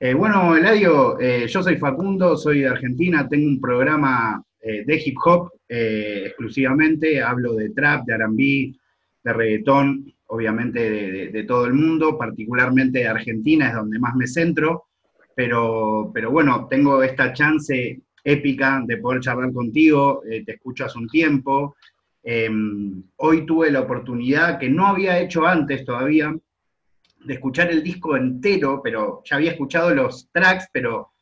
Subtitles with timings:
[0.00, 5.02] Eh, bueno, Eladio, eh, yo soy Facundo, soy de Argentina, tengo un programa eh, de
[5.04, 8.38] hip hop exclusivamente, hablo de trap, de RB,
[9.24, 14.84] de reggaetón, obviamente de, todo el mundo, particularmente de Argentina es donde más me centro,
[15.34, 21.08] pero, pero bueno, tengo esta chance épica de poder charlar contigo, te escucho hace un
[21.08, 21.76] tiempo,
[22.22, 26.34] em, hoy tuve la oportunidad que no había hecho antes todavía,
[27.24, 31.12] de escuchar el disco entero, pero ya había escuchado los tracks, pero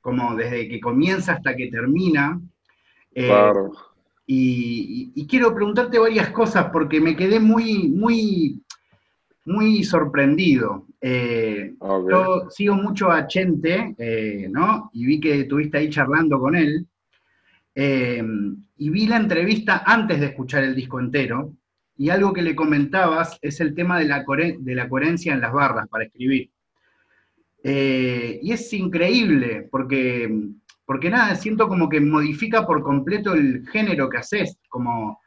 [0.00, 2.40] como desde que comienza hasta que termina.
[3.14, 3.72] Eh, claro.
[4.26, 8.62] Y, quiero preguntarte varias cosas porque me quedé muy, muy,
[9.44, 10.86] muy sorprendido.
[11.00, 14.90] Eh, yo sigo mucho a Chente, eh, ¿no?
[14.92, 16.86] Y vi que estuviste ahí charlando con él.
[17.74, 21.52] y vi la entrevista antes de escuchar el disco entero.
[21.98, 26.04] Y algo que le comentabas es el tema de la, coherencia en las barras para
[26.04, 26.50] escribir.
[27.62, 30.32] Eh, y es increíble, porque,
[30.86, 35.20] porque nada, siento como que modifica por completo el género que haces, como,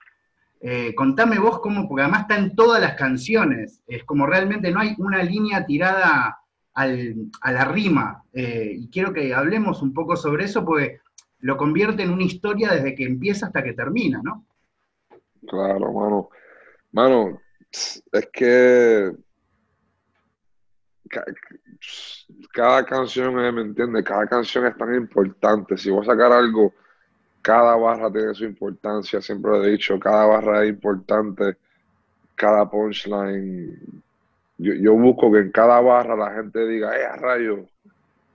[0.62, 4.80] eh, contame vos cómo, porque además está en todas las canciones, es como realmente no
[4.80, 6.38] hay una línea tirada
[6.74, 11.00] a la rima, eh, y quiero que hablemos un poco sobre eso, porque
[11.40, 14.46] lo convierte en una historia desde que empieza hasta que termina, ¿no?
[15.48, 16.30] Claro, mano.
[16.92, 18.04] Mano, es
[18.34, 19.12] que
[22.54, 24.04] cada canción, eh, ¿me entiendes?
[24.04, 25.78] Cada canción es tan importante.
[25.78, 26.74] Si voy a sacar algo,
[27.42, 31.58] cada barra tiene su importancia, siempre lo he dicho, cada barra es importante,
[32.36, 34.04] cada punchline.
[34.58, 37.66] Yo, busco que en cada barra la gente diga, eh, rayo,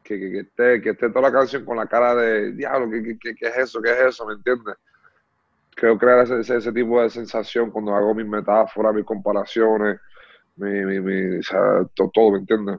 [0.03, 3.34] que, que, esté, que esté toda la canción con la cara de diablo, ¿qué, qué,
[3.34, 3.81] qué es eso?
[3.81, 4.27] ¿Qué es eso?
[4.27, 4.77] ¿Me entiendes?
[5.77, 10.00] Creo crear ese, tipo de sensación cuando hago mis metáforas, mis comparaciones,
[10.56, 11.60] mi, mi, mi o sea,
[11.94, 12.78] todo, ¿me entiendes?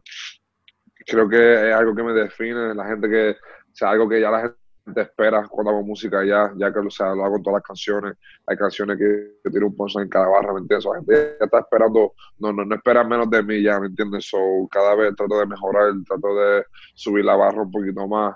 [1.06, 4.32] Creo que es algo que me define, la gente que, o sea, algo que ya
[4.32, 8.18] la gente espera cuando hago música ya, ya que lo hago en todas las canciones,
[8.48, 10.86] hay canciones que, que tienen un punch en cada barra, ¿me entiendes?
[10.86, 14.28] La gente ya está esperando, no, no, no espera menos de mí ya, ¿me entiendes?
[14.28, 14.40] So,
[14.72, 16.66] cada vez trato de mejorar, trato de
[16.96, 18.36] subir la barra un poquito más,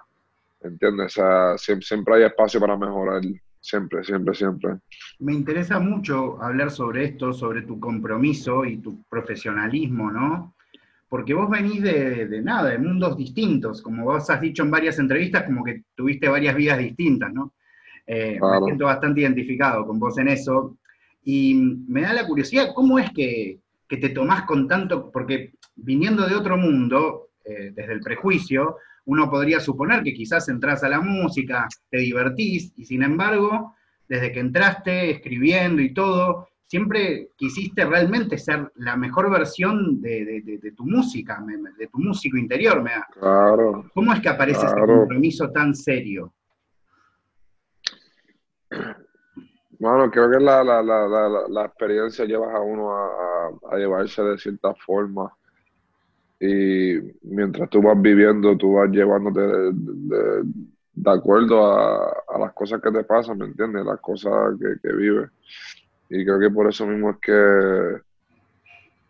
[0.62, 1.18] ¿me entiendes?
[1.18, 3.24] O sea, siempre hay espacio para mejorar.
[3.62, 4.80] Siempre, siempre, siempre.
[5.20, 10.56] Me interesa mucho hablar sobre esto, sobre tu compromiso y tu profesionalismo, ¿no?
[11.08, 15.44] Porque vos venís de, nada, de mundos distintos, como vos has dicho en varias entrevistas,
[15.44, 17.54] como que tuviste varias vidas distintas, ¿no?
[18.08, 20.78] Eh, me siento bastante identificado con vos en eso.
[21.24, 21.54] Y
[21.88, 26.58] me da la curiosidad, ¿cómo es que, te tomás con tanto, porque viniendo de otro
[26.58, 31.98] mundo, eh, desde el prejuicio, uno podría suponer que quizás entras a la música, te
[31.98, 33.76] divertís, y sin embargo,
[34.08, 40.86] desde que entraste escribiendo y todo, siempre quisiste realmente ser la mejor versión de, tu
[40.86, 41.44] música,
[41.78, 42.82] de tu músico interior.
[42.82, 43.90] Me Claro.
[43.94, 46.34] ¿Cómo es que aparece ese compromiso tan serio?
[49.80, 55.36] Bueno, creo que la, la, experiencia lleva a uno a, llevarse de cierta forma
[56.44, 63.04] y mientras tú vas viviendo, tú vas llevándote de, acuerdo a, las cosas que te
[63.04, 63.86] pasan, ¿me entiendes?
[63.86, 65.30] Las cosas que, que vives.
[66.10, 68.02] Y creo que por eso mismo es que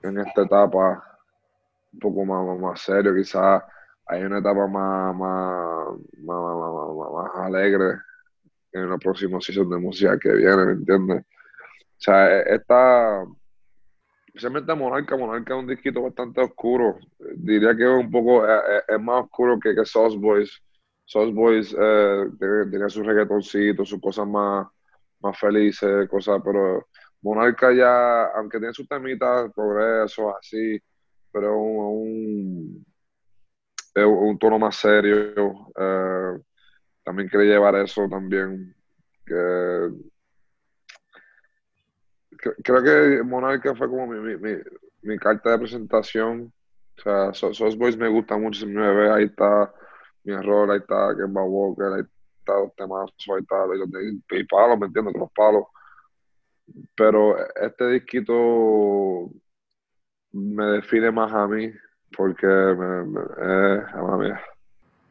[0.07, 1.19] en esta etapa,
[1.93, 3.63] un poco más, más serio, quizás
[4.07, 6.43] hay una etapa más, más, más,
[7.13, 7.97] más, alegre
[8.73, 11.21] en los próximos season de música que viene, ¿me entiendes?
[11.21, 13.25] O sea, e, esta
[14.33, 16.97] especialmente Monarca, Monarca es un disquito bastante oscuro.
[17.35, 20.61] Diría que es un poco, eh, eh, es, más oscuro que, que Sauce Boys.
[21.05, 24.67] Sauce Boys eh, tiene, su reggaetoncito, sus cosas más,
[25.19, 26.87] más felices, cosas, pero
[27.21, 30.79] Monarca ya, aunque tiene sus temitas, progreso, así,
[31.31, 32.85] pero es un,
[33.95, 35.71] un, tono más serio.
[35.77, 36.39] Eh,
[37.03, 38.73] también quiere llevar eso también,
[42.63, 44.35] creo que Monarca fue como mi,
[45.01, 46.53] mi, carta de presentación.
[46.97, 49.73] O sea, Sos Boys me gusta mucho, si me ve, ahí está
[50.23, 52.03] mi error, ahí está Kemba Walker, ahí
[52.39, 53.89] está los temas, ahí está los
[54.31, 55.15] y palos, ¿me entiendes?
[55.15, 55.65] Los palos.
[56.95, 59.29] Pero este disquito
[60.31, 61.71] me define más a mí,
[62.15, 64.39] porque me, me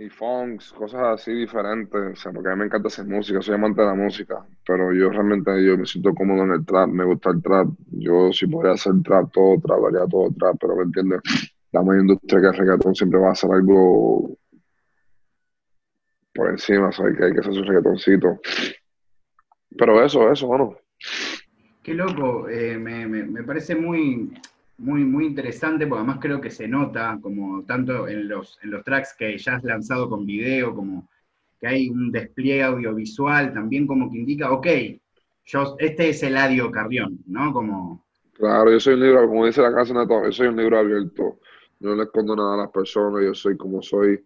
[0.00, 3.54] y funks, cosas así diferentes, o sea, porque a mí me encanta hacer música, soy
[3.54, 7.04] amante de la música, pero yo realmente yo me siento cómodo en el trap, me
[7.04, 10.84] gusta el trap, yo si podría hacer trap, todo trap, haría todo trap, pero me
[10.84, 11.20] entiendes,
[11.72, 14.38] la mayor industria que es reggaetón siempre va a hacer algo
[16.34, 17.18] por encima, ¿sabes?
[17.18, 18.40] Que hay que hacer su reggaetoncito.
[19.76, 20.78] Pero eso, eso, bueno.
[21.82, 24.32] Qué loco, eh, me, me, me, parece muy,
[24.80, 28.82] muy, muy interesante, porque además creo que se nota, como tanto en los, en los
[28.82, 31.06] tracks que ya has lanzado con video, como
[31.60, 34.66] que hay un despliegue audiovisual, también como que indica, ok,
[35.44, 37.52] yo, este es el Eladio Carrión, ¿no?
[37.52, 38.06] Como...
[38.32, 41.38] Claro, yo soy un libro, como dice la casa de yo soy un libro abierto.
[41.80, 44.24] No le escondo nada a las personas, yo soy como soy.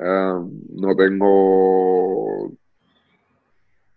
[0.00, 0.34] Eh,
[0.70, 2.52] no tengo,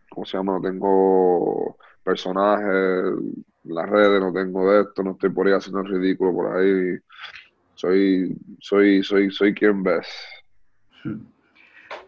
[0.10, 0.54] ¿cómo se llama?
[0.54, 3.14] No tengo personajes,
[3.68, 6.98] las redes, no tengo de esto, no estoy por ahí haciendo el ridículo por ahí.
[7.76, 10.08] Soy, soy, soy, soy quien ves.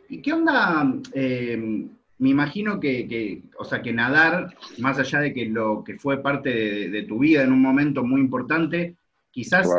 [0.09, 0.91] ¿Y qué onda?
[1.13, 1.87] Eh,
[2.19, 6.49] me imagino que, o sea, que nadar, más allá de que lo que fue parte
[6.89, 8.97] de, tu vida en un momento muy importante,
[9.31, 9.69] quizás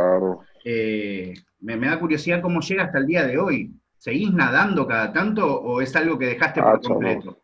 [0.64, 3.74] eh, me, da curiosidad cómo llega hasta el día de hoy.
[3.98, 7.38] ¿Seguís nadando cada tanto o es algo que dejaste por completo?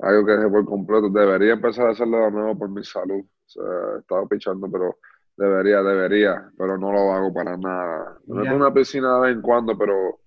[0.00, 1.08] Algo que dejé por completo.
[1.08, 3.24] Debería empezar a hacerlo de nuevo por mi salud.
[3.56, 4.98] O estaba pichando, pero
[5.36, 8.18] debería, debería, pero no lo hago para nada.
[8.26, 10.20] Me meto una piscina de vez en cuando, pero,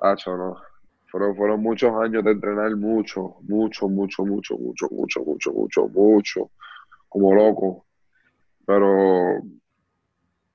[0.00, 0.56] hacho, no.
[1.06, 6.50] Fueron, fueron muchos años de entrenar mucho, mucho, mucho, mucho, mucho, mucho, mucho, mucho, mucho,
[7.08, 7.86] como loco.
[8.66, 9.40] Pero,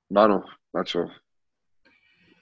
[0.09, 0.43] bueno,
[0.73, 1.09] Nacho,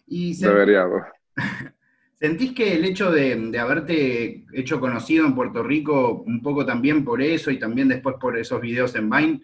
[0.07, 0.87] y debería.
[2.19, 7.21] ¿Sentís que el hecho de, haberte hecho conocido en Puerto Rico, un poco también por
[7.21, 9.41] eso y también después por esos videos en Vine,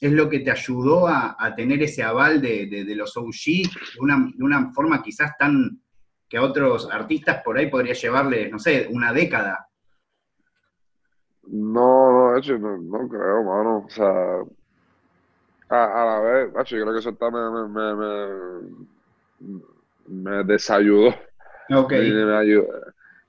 [0.00, 3.30] es lo que te ayudó a, tener ese aval de, los OG
[3.94, 5.80] de una, de una, forma quizás tan
[6.28, 9.68] que a otros artistas por ahí podría llevarle, no sé, una década?
[11.44, 13.84] No, no, hecho, no, no creo, mano.
[13.86, 14.40] O sea,
[15.68, 17.94] a, la vez, hecho, yo creo que eso está me, me,
[19.38, 19.60] me,
[20.08, 21.14] me desayudó
[21.70, 21.92] Ok.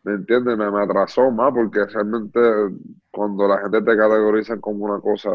[0.03, 0.57] Me, entiendes?
[0.57, 2.39] Me, me, atrasó más porque realmente
[3.11, 5.29] cuando la gente te categoriza como una cosa,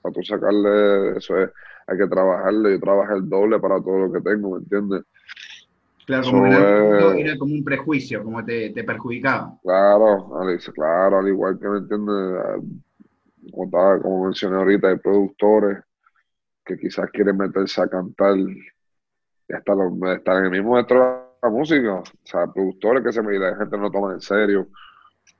[0.00, 1.50] para tú sacarle eso es,
[1.86, 2.72] hay que trabajarle.
[2.72, 5.02] Yo trabajé el doble para todo lo que tengo, ¿me entiendes?
[6.06, 9.58] Claro, como era como un prejuicio, como te, te perjudicaba.
[9.62, 10.30] Claro,
[10.74, 12.64] claro, al igual que me entiendes,
[13.52, 15.84] como, como mencioné ahorita, hay productores
[16.64, 18.58] que quizás quieren meterse a cantar y
[19.52, 21.94] hasta los, estar en el mismo metro la música.
[21.94, 24.68] O sea, productores que se me la gente no lo toma en serio.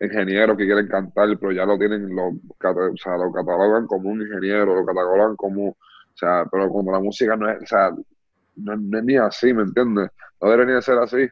[0.00, 4.23] Ingenieros que quieren cantar, pero ya lo tienen, lo, o sea, lo catalogan como un
[4.23, 5.77] ingeniero, lo catalogan como, o
[6.15, 7.91] sea, pero como la música no es, o sea,
[8.56, 10.11] no, es ni así, ¿me entiendes?
[10.41, 11.29] No debería ser así.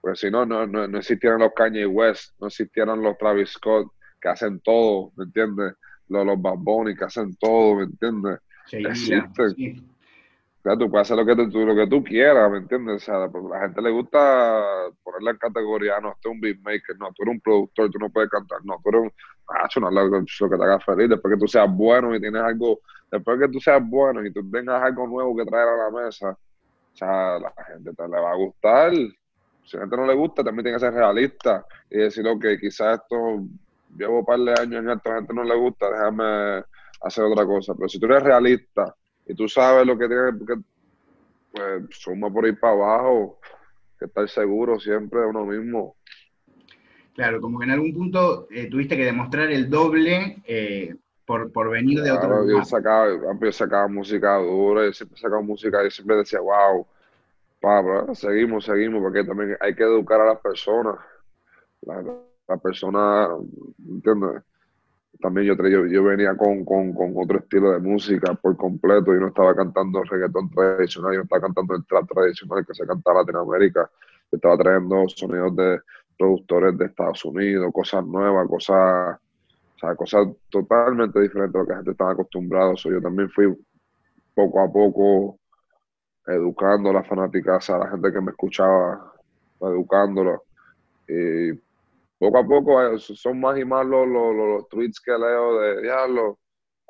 [0.00, 3.88] Pues si no, no, no, existieran los Kanye West, no existieran los Travis Scott,
[4.20, 5.74] que hacen todo, ¿me entiendes?
[6.08, 8.38] Los, los Bad Bunny, que hacen todo, ¿me entiendes?
[8.70, 9.32] Existen
[10.74, 12.96] tú puedes hacer lo que tú, lo que tú quieras, ¿me entiendes?
[12.96, 16.98] O sea, a la gente le gusta ponerle en categoría, no, este es un beatmaker,
[16.98, 19.12] no, tú eres un productor, tú no puedes cantar, no, tú eres un,
[19.48, 22.42] ah, no, lo, lo que te haga feliz, después que tú seas bueno y tienes
[22.42, 22.80] algo,
[23.12, 26.30] después que tú seas bueno y tú tengas algo nuevo que traer a la mesa,
[26.30, 30.14] o sea, la gente te le va a gustar, si a la gente no le
[30.14, 33.44] gusta, también tiene que ser realista y decir, ok, quizás esto,
[33.96, 36.64] llevo un par de años en esto, a la gente no le gusta, déjame
[37.02, 38.94] hacer otra cosa, pero si tú eres realista,
[39.26, 40.54] y tú sabes lo que tienes que,
[41.52, 43.38] pues, suma por ir para abajo,
[43.98, 45.96] que estar seguro siempre de uno mismo.
[47.14, 50.94] Claro, como que en algún punto eh, tuviste que demostrar el doble eh,
[51.24, 52.46] por, por, venir de otro.
[52.48, 53.08] Yo sacaba,
[53.40, 56.86] yo sacaba música dura, yo siempre sacaba música, y siempre decía, wow,
[57.60, 60.96] pa, seguimos, seguimos, porque también hay que educar a las personas.
[61.82, 62.04] La,
[62.48, 63.28] la persona,
[63.88, 64.42] ¿entiendes?
[65.20, 66.64] También yo, yo, venía con,
[67.16, 69.12] otro estilo de música por completo.
[69.12, 72.86] Yo no estaba cantando reggaetón tradicional, yo no estaba cantando el trap tradicional que se
[72.86, 73.90] canta en Latinoamérica.
[74.30, 75.80] Yo estaba trayendo sonidos de
[76.18, 79.18] productores de Estados Unidos, cosas nuevas, cosas,
[79.96, 82.74] cosas totalmente diferentes a lo que la gente estaba acostumbrada.
[82.74, 83.54] yo también fui
[84.34, 85.38] poco a poco
[86.26, 89.12] educando a la fanática, a la gente que me escuchaba,
[89.60, 90.38] educándola.
[91.08, 91.52] Y
[92.18, 96.38] poco a poco eh, son más y más los, los, tweets que leo de diablo.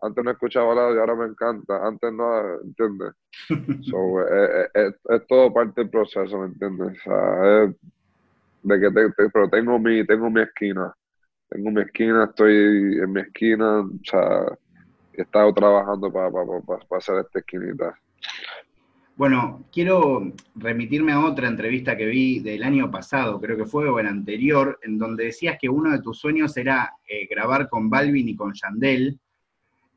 [0.02, 1.86] Antes no escuchaba nada y ahora me encanta.
[1.86, 3.12] Antes no, ¿entiendes?
[3.90, 6.98] so, eh, eh, es, todo parte del proceso, ¿me entiendes?
[6.98, 7.74] O sea,
[8.62, 10.94] de que te, pero tengo mi, tengo mi esquina.
[11.48, 14.58] Tengo mi esquina, estoy en mi esquina, o sea,
[15.12, 16.28] he estado trabajando para
[16.90, 17.96] hacer esta esquinita.
[19.16, 23.98] Bueno, quiero remitirme a otra entrevista que vi del año pasado, creo que fue, o
[23.98, 28.28] el anterior, en donde decías que uno de tus sueños era eh, grabar con Balvin
[28.28, 29.18] y con Yandel.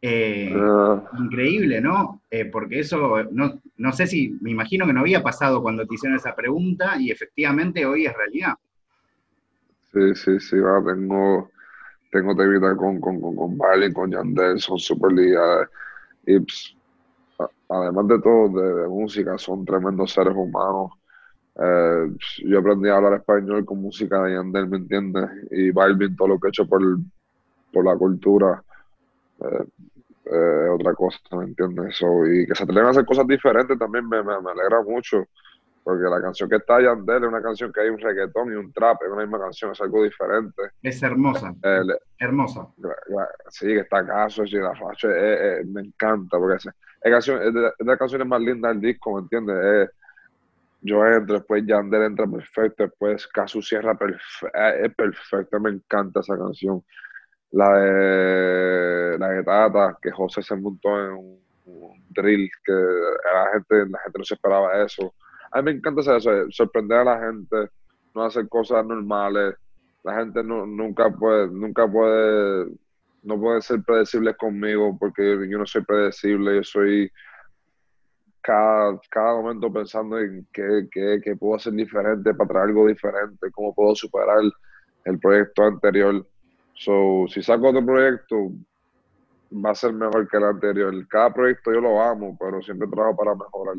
[0.02, 1.04] Eh, ah.
[1.20, 2.22] Increíble, ¿no?
[2.32, 5.96] Eh, porque eso, no, no sé si, me imagino que no había pasado cuando te
[5.96, 8.54] hicieron esa pregunta y efectivamente hoy es realidad.
[9.92, 11.50] Sí, sí, sí, tengo,
[12.10, 12.36] tengo
[12.78, 14.78] con, con, con, con Balvin, con Yandel, son
[15.14, 15.68] ligadas.
[16.26, 16.78] Y pues,
[17.70, 20.92] además de todo, de, música, son tremendos seres humanos.
[21.56, 22.14] Eh,
[22.46, 25.30] yo aprendí a hablar español con música de Yandel, ¿me entiendes?
[25.52, 26.82] Y Balvin, todo lo que he hecho por,
[27.74, 28.64] por la cultura,
[29.42, 29.66] eh,
[30.26, 32.00] eh, otra cosa, ¿me entiendes?
[32.32, 35.26] y que se atreven a hacer cosas diferentes también me alegra mucho.
[35.90, 38.72] Porque la canción que está Yandel es una canción que hay un reggaetón y un
[38.72, 40.62] trap, es una misma canción, es algo diferente.
[40.84, 41.52] Es hermosa.
[41.64, 41.82] Eh,
[42.20, 42.68] hermosa.
[43.50, 44.44] Sí, que está caso,
[44.80, 48.74] facha, eh, eh, me encanta, porque es, es, canción, es, de, las canciones más lindas
[48.74, 49.90] del disco, ¿me entiendes?
[50.82, 56.38] yo entro, después Yandel entra perfecto, después Casu cierra perfecto, es perfecto, me encanta esa
[56.38, 56.84] canción.
[57.50, 63.54] La de la de Tata, que José se montó en un, un drill, que la
[63.54, 65.16] gente, la gente no se esperaba eso
[65.52, 67.70] a mí me encanta hacer eso, sorprender a la gente,
[68.14, 69.56] no hacer cosas normales.
[70.04, 72.72] La gente no, nunca puede, nunca puede,
[73.24, 77.12] no puede ser predecible conmigo porque yo no soy predecible, yo soy
[78.42, 83.52] cada, cada momento pensando en qué, qué, qué puedo hacer diferente para traer algo diferente,
[83.52, 84.40] cómo puedo superar
[85.06, 86.26] el proyecto anterior.
[86.74, 88.52] So, si saco otro proyecto,
[89.54, 91.08] va a ser mejor que el anterior.
[91.08, 93.76] Cada proyecto yo lo amo, pero siempre trabajo para mejorar.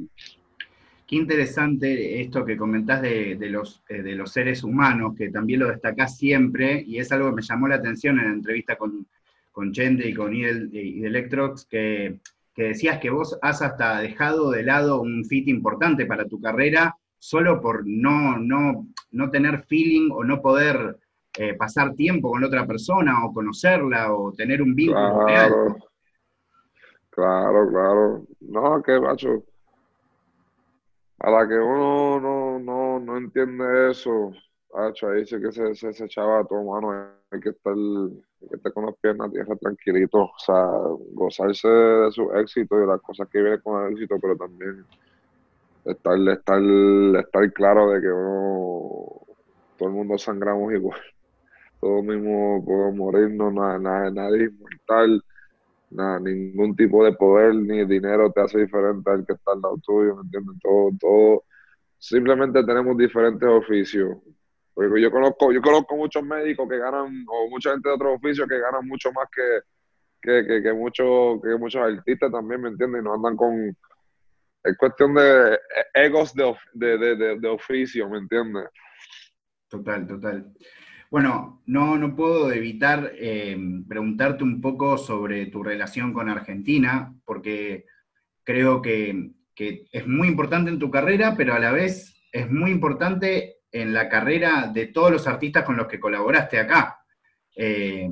[1.11, 5.67] Qué interesante esto que comentás de, los, eh, de los seres humanos, que también lo
[5.67, 9.09] destacás siempre, y es algo que me llamó la atención en la entrevista con,
[9.50, 12.21] con Chende y con Idel, y Electrox, que,
[12.55, 17.61] decías que vos has hasta dejado de lado un fit importante para tu carrera solo
[17.61, 20.97] por no, no, no tener feeling o no poder
[21.37, 25.76] eh, pasar tiempo con otra persona o conocerla o tener un vínculo claro,
[27.11, 28.26] Claro, claro.
[28.40, 29.43] No, qué macho
[31.21, 34.33] a la que uno no, no, no entiende eso,
[34.75, 36.93] ahí sí que se, se, echaba a todo mano,
[37.31, 40.65] hay que estar, hay que estar con las piernas tierra tranquilito, o sea,
[41.12, 44.85] gozarse de su éxito y las cosas que vienen con el éxito, pero también
[45.85, 46.62] estar, estar,
[47.19, 49.21] estar claro de que uno,
[49.77, 51.00] todo el mundo sangramos igual,
[51.81, 55.23] todos mismo podemos morirnos, nada, nadie es inmortal
[55.91, 59.79] nada, ningún tipo de poder ni dinero te hace diferente al que está al lado
[59.85, 60.57] tuyo, ¿me entiendes?
[60.63, 61.45] Todo, todo,
[61.99, 64.17] simplemente tenemos diferentes oficios.
[64.73, 68.49] Porque yo conozco, yo conozco muchos médicos que ganan, o mucha gente de otros oficios
[68.49, 69.61] que ganan mucho más que,
[70.23, 73.03] que, que, que, muchos, que muchos artistas también, ¿me entiendes?
[73.03, 73.77] Y no andan con,
[74.63, 75.59] es cuestión de
[75.95, 78.69] egos de, de, de, de oficio, ¿me entiendes?
[79.69, 80.53] Total, total.
[81.11, 87.85] Bueno, no, no puedo evitar eh, preguntarte un poco sobre tu relación con Argentina, porque
[88.45, 93.57] creo que, es muy importante en tu carrera, pero a la vez es muy importante
[93.71, 97.00] en la carrera de todos los artistas con los que colaboraste acá.
[97.55, 98.09] Eh,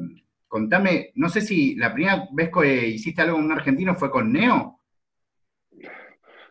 [0.47, 4.31] contame, no sé si la primera vez que hiciste algo con un argentino fue con
[4.31, 4.78] Neo.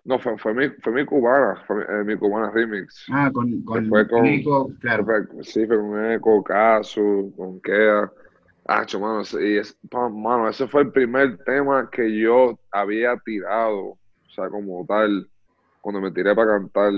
[0.07, 3.05] No, fue, fue, mi, fue mi cubana, fue mi, eh, mi cubana remix.
[3.11, 5.05] Ah, con, con, fue con Eco, claro.
[5.41, 8.09] sí, fue con Eco, Casu, con Kea.
[8.69, 13.99] Ah, mano, y es, mano, ese fue el primer tema que yo había tirado, o
[14.33, 15.29] sea, como tal,
[15.81, 16.93] cuando me tiré para cantar.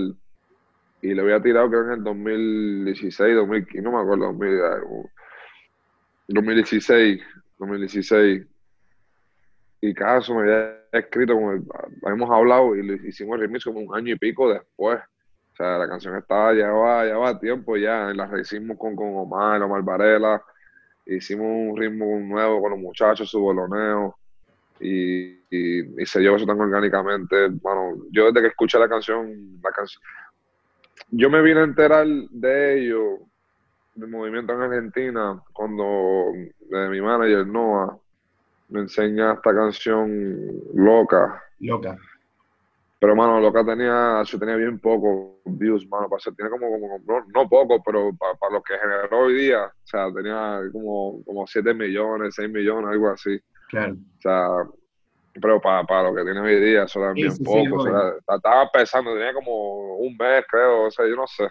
[1.02, 4.32] Y lo había tirado creo en el 2016, 2015, no me acuerdo,
[6.28, 7.20] 2016,
[7.58, 8.46] 2016
[9.80, 11.52] y Caso me había escrito, como
[12.04, 14.98] habíamos hablado y lo hicimos el remix como un año y pico después.
[15.52, 19.82] O sea, la canción estaba, llevaba, llevaba tiempo ya, la hicimos con, con Omar, Omar
[19.82, 20.42] Varela,
[21.06, 24.16] hicimos un ritmo nuevo con los muchachos, su boloneo,
[24.80, 27.48] y, y, se llevó eso tan orgánicamente.
[27.48, 30.02] Bueno, yo desde que escuché la canción, la canción,
[31.10, 33.18] yo me vine a enterar de ello,
[33.94, 36.32] del movimiento en Argentina, cuando
[36.70, 37.98] de mi manager Noah
[38.70, 40.38] me enseña esta canción
[40.74, 41.42] Loca.
[41.58, 41.98] Loca.
[42.98, 47.24] Pero, mano, Loca tenía, yo tenía bien poco views, mano, para ser, tiene como, como
[47.34, 51.72] no, poco, pero para, lo que generó hoy día, o sea, tenía como, como 7
[51.72, 53.40] millones, 6 millones, algo así.
[53.70, 53.94] Claro.
[53.94, 54.48] O sea,
[55.40, 57.76] pero para, para lo que tiene hoy día, eso era bien poco.
[57.76, 61.48] o sea, estaba pensando, tenía como un mes, creo, o sea, yo no sé.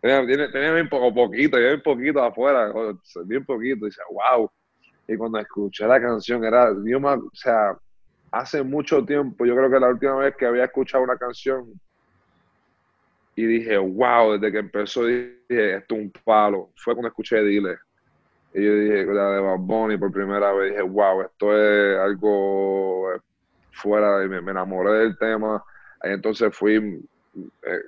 [0.00, 2.72] Tenía, tenía, bien poco, poquito, bien poquito afuera,
[3.24, 4.48] bien poquito, y dice, wow
[5.08, 7.76] y cuando escuché la canción era, o sea,
[8.30, 11.72] hace mucho tiempo, yo creo que la última vez que había escuchado una canción
[13.34, 17.76] y dije, wow, desde que empezó dije, esto es un palo, fue cuando escuché Dile.
[18.54, 23.10] Y yo dije, la de Bad Bunny por primera vez, dije, wow, esto es algo
[23.72, 25.62] fuera, de me, me enamoré del tema.
[26.00, 26.76] Ahí entonces fui
[27.36, 27.80] eh,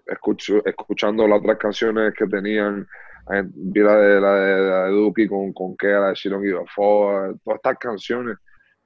[0.66, 2.86] escuchando las otras canciones que tenían
[3.54, 6.50] vi la de, la de, la de Duki con, con Kea, la de Shilong y
[6.74, 8.36] todas estas canciones.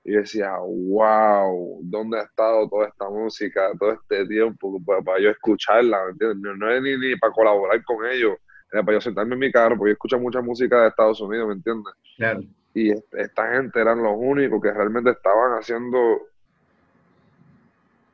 [0.04, 6.06] Y decía, wow, ¿dónde ha estado toda esta música todo este tiempo para, yo escucharla?
[6.06, 6.56] ¿me entiendes?
[6.58, 8.36] No, es ni, ni para colaborar con ellos,
[8.72, 11.46] era para yo sentarme en mi carro, porque yo escucho mucha música de Estados Unidos,
[11.48, 11.94] ¿me entiendes?
[12.16, 12.40] Claro.
[12.74, 15.98] Y esta gente eran los únicos que realmente estaban haciendo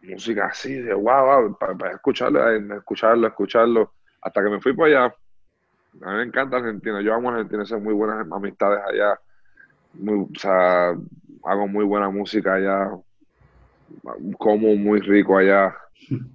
[0.03, 5.15] música así, de wow, wow para, escucharlo, escucharlo, escucharlo, hasta que me fui para allá.
[6.03, 9.19] A mí me encanta Argentina, yo amo Argentina, son muy buenas amistades allá,
[9.95, 10.91] muy, o sea,
[11.45, 12.91] hago muy buena música allá,
[14.39, 15.75] como muy rico allá,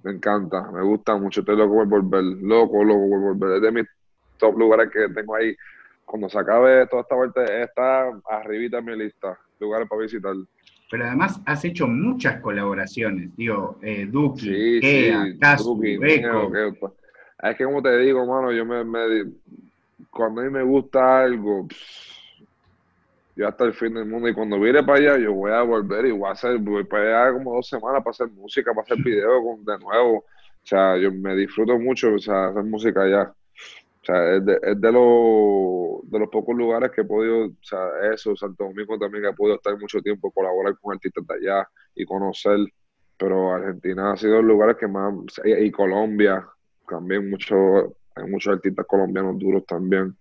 [0.02, 3.72] me encanta, me gusta mucho, estoy loco por volver, loco, loco por volver, es de
[3.72, 3.86] mis
[4.38, 5.56] top lugares que tengo ahí,
[6.04, 10.34] cuando se acabe toda esta vuelta, está arribita en mi lista, lugares para visitar.
[10.90, 16.92] Pero además has hecho muchas colaboraciones, digo, eh, Duki, Kea, pues,
[17.44, 18.82] Es que como te digo, mano, yo me,
[20.10, 21.68] cuando a mí me gusta algo,
[23.36, 26.06] yo hasta el fin del mundo, y cuando viene para allá, yo voy a volver
[26.06, 28.96] y voy a hacer, voy para allá como dos semanas para hacer música, para hacer
[29.04, 33.34] videos de nuevo, o sea, yo me disfruto mucho, o sea, hacer música allá.
[34.02, 37.78] O sea, es de, es de, de los pocos lugares que he podido, o sea,
[38.12, 41.68] eso, Santo Domingo también que he podido estar mucho tiempo, colaborar con artistas de allá
[41.94, 42.58] y conocer,
[43.18, 46.46] pero Argentina ha sido el lugar que más, y, Colombia,
[46.88, 50.16] también mucho, hay muchos artistas colombianos duros también,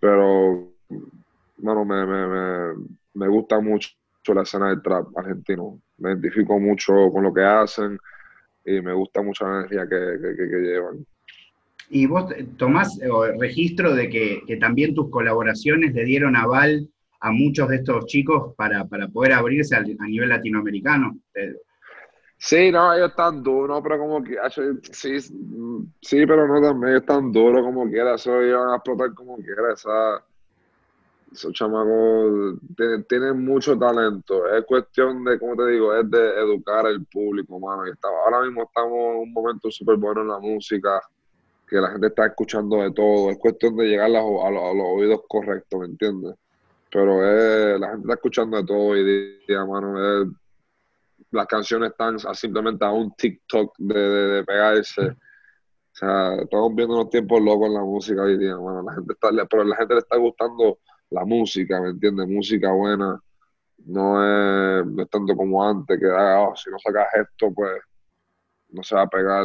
[0.00, 0.72] pero,
[1.58, 2.74] bueno, me, me, me,
[3.14, 3.90] me gusta mucho
[4.34, 7.98] la escena del trap argentino, me identifico mucho con lo que hacen
[8.64, 11.06] y me gusta mucho la energía que, que, que llevan.
[11.94, 13.08] Y vos tomás eh,
[13.38, 16.88] registro de que, también tus colaboraciones le dieron aval
[17.20, 21.18] a muchos de estos chicos para, poder abrirse a, nivel latinoamericano.
[22.44, 24.36] Sí, no, ellos están duros, pero como que,
[24.90, 29.72] sí, sí, pero no también están duros como quiera, eso iban a explotar como quiera,
[29.72, 30.24] esa,
[31.32, 32.58] esos chamacos
[33.08, 37.86] tienen, mucho talento, es cuestión de, como te digo, es de educar al público, mano,
[37.86, 41.00] y ahora mismo estamos en un momento súper bueno en la música,
[41.68, 43.30] que la gente está escuchando de todo.
[43.30, 46.34] Es cuestión de llegar a, los, oídos correctos, ¿me entiendes?
[46.90, 47.22] Pero
[47.78, 49.94] la gente está escuchando de todo hoy día, mano.
[51.32, 55.08] Las canciones están simplemente a un TikTok de, pegarse.
[55.08, 58.82] O sea, estamos viendo unos tiempos locos en la música hoy día, mano.
[58.82, 60.78] La gente está, pero la gente le está gustando
[61.10, 62.28] la música, ¿me entiendes?
[62.28, 63.20] Música buena.
[63.84, 67.72] No es, no tanto como antes, que ah, oh, si no sacas esto, pues
[68.68, 69.44] no se va a pegar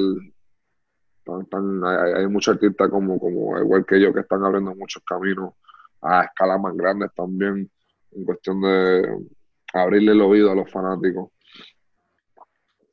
[2.16, 5.54] hay, muchos artistas como, como igual que yo que están abriendo muchos caminos
[6.02, 7.70] a escalas más grandes también,
[8.12, 9.26] en cuestión de
[9.74, 11.32] abrirle el oído a los fanáticos.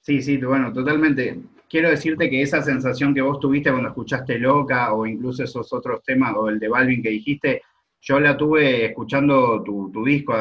[0.05, 1.41] Sí, sí, bueno, totalmente.
[1.67, 6.03] Quiero decirte que esa sensación que vos tuviste cuando escuchaste Loca o incluso esos otros
[6.03, 7.63] temas o el de Balvin que dijiste,
[8.03, 10.35] yo la tuve escuchando tu, disco.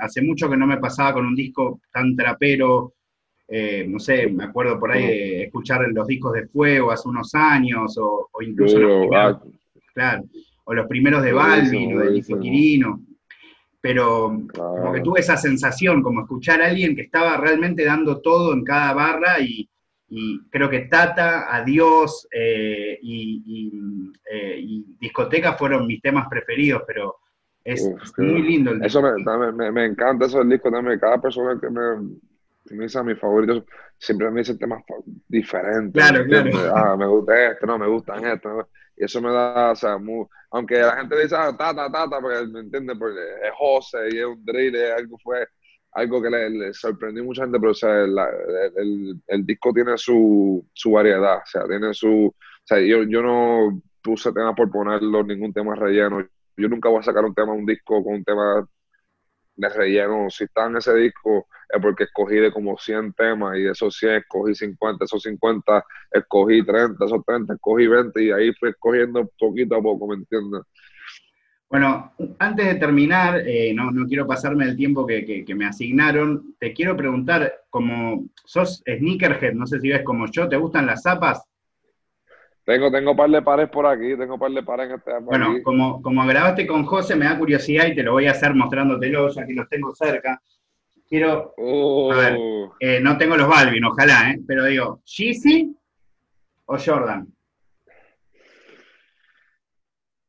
[0.00, 2.94] hace mucho que no me pasaba con un disco tan trapero,
[3.48, 7.34] eh, no sé, me acuerdo por ahí de escuchar los discos de Fuego hace unos
[7.34, 9.42] años, o, incluso los primeros,
[9.92, 10.24] claro,
[10.62, 13.00] o los primeros de Balvin o de Quirino.
[13.80, 18.52] Pero como que tuve esa sensación, como escuchar a alguien que estaba realmente dando todo
[18.52, 19.68] en cada barra y,
[20.50, 27.16] creo que Tata, Adiós eh, eh, y, Discoteca fueron mis temas preferidos, pero
[27.62, 29.00] es muy lindo el disco.
[29.00, 30.98] Eso me, me, encanta eso del disco también.
[30.98, 32.16] Cada persona que me,
[32.70, 33.64] me dice a mis favoritos,
[33.98, 34.82] siempre me dicen temas
[35.28, 35.92] diferentes.
[35.92, 36.50] Claro, claro.
[36.74, 38.68] Ah, me gusta esto, no, me gustan esto.
[38.98, 42.46] Y eso me da, o sea, muy, aunque la gente dice, ah, tata, tata, porque
[42.46, 45.46] me entiende, porque es José y es un drill, algo fue,
[45.92, 50.66] algo que le, sorprendió a mucha gente, pero o sea, el, el, disco tiene su,
[50.72, 52.34] su variedad, o sea, tiene su, o
[52.64, 56.26] sea, yo, yo no puse temas por ponerlo, ningún tema relleno.
[56.56, 58.66] Yo nunca voy a sacar un tema, un disco con un tema
[59.58, 60.30] de relleno.
[60.30, 63.94] Si está en ese disco es porque escogí de como 100 temas y de esos
[63.96, 69.30] 100 escogí 50, esos 50 escogí 30, esos 30 escogí 20 y ahí fui escogiendo
[69.38, 70.62] poquito a poco, ¿me entiendes?
[71.68, 76.54] Bueno, antes de terminar, eh, no, no, quiero pasarme el tiempo que, que, me asignaron,
[76.58, 81.02] te quiero preguntar, como sos sneakerhead, no sé si ves como yo, ¿te gustan las
[81.02, 81.46] zapas?
[82.68, 86.02] Tengo, tengo par de pares por aquí, tengo par de pares en este Bueno, como,
[86.02, 89.54] como grabaste con José, me da curiosidad y te lo voy a hacer mostrándotelos, aquí
[89.54, 90.38] los tengo cerca.
[91.08, 91.54] Quiero.
[92.12, 92.74] A ver, oh.
[92.78, 94.40] eh, no tengo los Balvin, ojalá, ¿eh?
[94.46, 95.74] Pero digo, ¿Yeezy
[96.66, 97.26] o Jordan?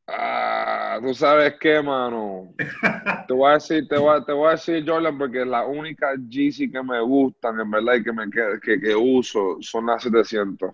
[0.07, 2.53] Ah, tú sabes qué, mano.
[3.27, 6.13] te voy a decir, te voy a, te voy a decir Jordan porque la única
[6.15, 10.73] Yeezy que me gustan, en verdad, y que me que, que uso son las 700.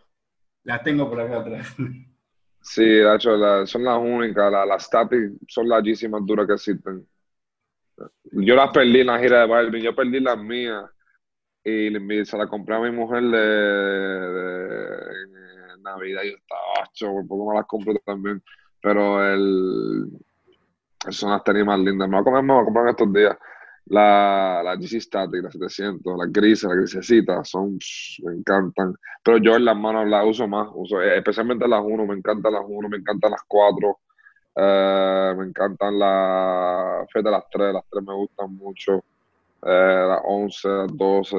[0.66, 1.76] Las tengo por acá atrás.
[2.62, 4.52] Sí, de hecho, son las únicas.
[4.52, 7.08] Las la Static son las más duras que existen.
[8.32, 10.84] Yo las perdí en la gira de Balvin, yo perdí las mías
[11.64, 11.92] y
[12.26, 14.06] se la compré a mi mujer de,
[15.82, 18.44] Navidad y yo estaba ocho, por poco me las compré también.
[18.82, 20.10] Pero el,
[21.12, 22.10] son las tenis más lindas.
[22.10, 23.38] Me voy a comer, me voy a comprar en estos días.
[23.88, 27.78] La, la GC Static, la 700, las grises, las grisecitas, son,
[28.24, 28.96] me encantan.
[29.24, 32.54] Pero yo en las manos las uso más, uso, eh, especialmente las 1, me encantan
[32.54, 34.00] las 1, me encantan las 4,
[34.56, 39.04] eh, me encantan las, fíjate, las 3, las 3 me gustan mucho,
[39.64, 41.38] eh, las 11, las 12.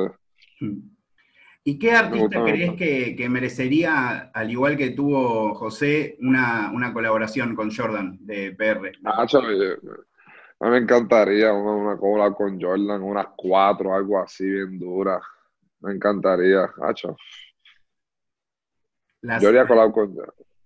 [1.65, 7.75] ¿Y qué artista crees que, merecería, al igual que tuvo José, una, una colaboración con
[7.75, 8.93] Jordan de PR?
[9.05, 9.27] Ah,
[10.61, 15.21] a mí me encantaría una, una cola con Jordan, unas cuatro, algo así bien dura.
[15.81, 17.17] Me encantaría, hacho.
[19.23, 20.17] Yo haría colado con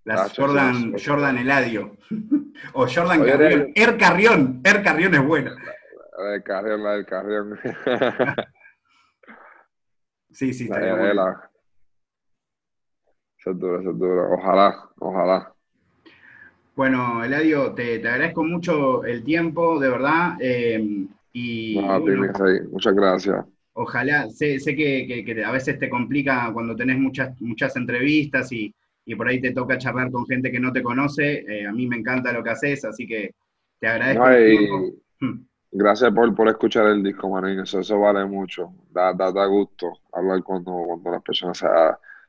[0.04, 1.96] las Jordan, Jordan Eladio.
[2.72, 3.72] o Jordan Carrión.
[3.74, 4.60] Er Carrión.
[4.64, 5.56] Er Carrión es buena.
[6.18, 7.58] La del Carrión, la del Carrión.
[10.30, 11.18] sí, sí, está bien.
[13.38, 14.34] Eso es duro, eso es duro.
[14.34, 15.54] Ojalá, ojalá.
[16.80, 20.38] Bueno, Eladio, te, agradezco mucho el tiempo, de verdad.
[20.40, 21.78] Eh, y,
[22.70, 23.44] muchas gracias.
[23.74, 28.74] Ojalá, sé, que, a veces te complica cuando tenés muchas, muchas entrevistas y,
[29.14, 31.44] por ahí te toca charlar con gente que no te conoce.
[31.46, 33.34] Eh, a mí me encanta lo que haces, así que
[33.78, 34.24] te agradezco.
[35.20, 35.44] Hmm.
[35.72, 37.60] Gracias por, por escuchar el disco, Marín.
[37.60, 38.72] Eso, eso vale mucho.
[38.90, 41.66] Da, da, da gusto hablar cuando, cuando las personas se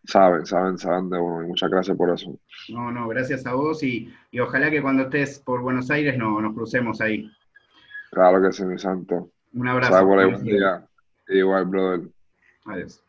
[0.05, 1.43] saben, saben, saben de uno.
[1.43, 2.37] Y muchas gracias por eso.
[2.69, 6.53] No, no, gracias a vos y, ojalá que cuando estés por Buenos Aires no, nos
[6.53, 7.29] crucemos ahí.
[8.11, 9.29] Claro que sí, mi santo.
[9.53, 9.93] Un abrazo.
[11.27, 12.01] Igual, brother.
[12.65, 13.01] Adiós.